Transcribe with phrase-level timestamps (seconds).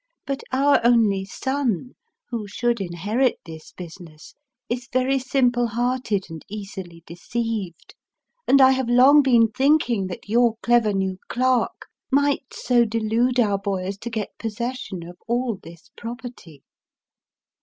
[0.25, 1.93] But our only son,
[2.31, 4.33] who should inherit this busi ness,
[4.67, 7.93] is very simple hearted and easily deceived;
[8.47, 13.59] and I have long been thinking that your clever new clerk might so delude our
[13.59, 16.63] boy as to get possession of all this property.